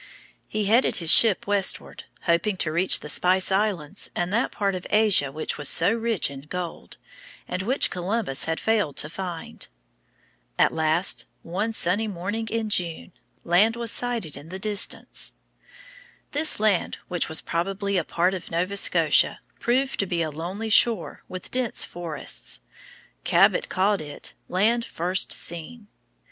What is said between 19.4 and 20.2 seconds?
proved to